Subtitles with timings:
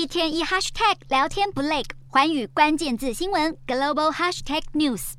[0.00, 5.12] 一天一 hashtag 聊天不累，寰宇关键字新闻 global hashtag news。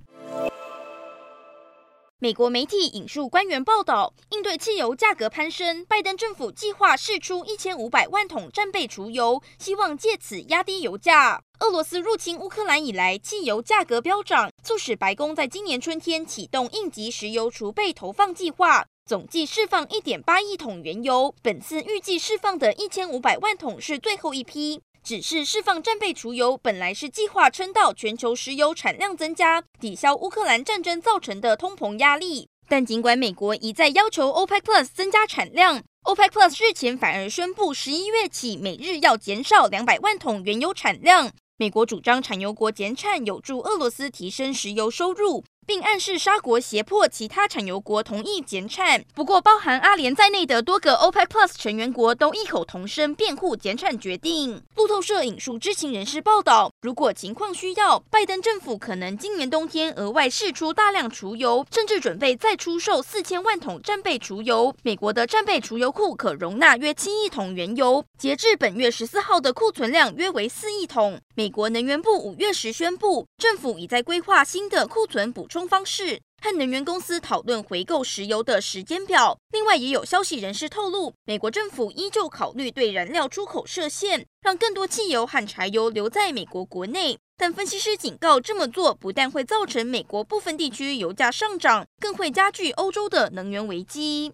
[2.18, 11.43] 美国媒体引述官员报道，应对汽油价格攀升，拜登政府计划释出一千五百万桶战备储油，希望借此压低油价。
[11.59, 21.33] 俄罗斯入侵乌克兰以来，汽油价格飙涨，促使白宫在今年春天启动应急石油储备投放计划，总计释放一点八亿桶原油。
[21.41, 24.81] 本次预计释放的一千五百万桶是最后一批。
[25.04, 32.47] 只是释放战备储油，本来是计划撑到全球石油产量增加，抵消乌克兰战争造成的通膨压力。
[32.69, 41.31] 但尽管美国一再要求 OPEC Plus 增加产量，OPEC Plus 日前反而宣布十一月起每日要减少两百万桶原油产量。
[41.58, 45.44] 美国主张产油国减产有助俄罗斯提升石油收入。
[45.66, 49.03] 并暗示沙国胁迫其他产油国同意减产。
[49.14, 54.61] 不过，包含阿联在内的多个 OPEC Plus 成员国都异口同声辩护减产决定。
[54.75, 64.76] 路透社引述知情人士报道，如果情况需要，拜登政府可能今年冬天额外释出大量储油，甚至准备再出售四千万桶战备储油。
[64.84, 71.20] 美国的战备储油库可容纳约七亿桶原油，截至本月十四号的库存量约为四亿桶。
[71.36, 75.72] 美国能源部五月时宣布，政府已在规划新的库存补充。
[75.72, 79.38] 方式和能源公司讨论回购石油的时间表。
[79.54, 87.18] 另外，也有消息人士透露，美国政府依旧考虑对燃料出口设限，让更多汽油和柴油留在美国国内。
[87.38, 94.30] 但分析师警告，这么做不但会造成美国部分地区油价上涨，更会加剧欧洲的能源危机。